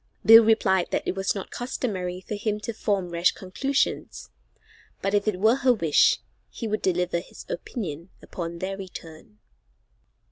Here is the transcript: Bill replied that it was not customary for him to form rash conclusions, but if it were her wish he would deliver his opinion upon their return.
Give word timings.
Bill 0.25 0.43
replied 0.43 0.87
that 0.89 1.07
it 1.07 1.13
was 1.15 1.35
not 1.35 1.51
customary 1.51 2.21
for 2.21 2.33
him 2.33 2.59
to 2.61 2.73
form 2.73 3.09
rash 3.11 3.33
conclusions, 3.33 4.31
but 4.99 5.13
if 5.13 5.27
it 5.27 5.39
were 5.39 5.57
her 5.57 5.73
wish 5.75 6.17
he 6.49 6.67
would 6.67 6.81
deliver 6.81 7.19
his 7.19 7.45
opinion 7.47 8.09
upon 8.19 8.57
their 8.57 8.77
return. 8.77 9.37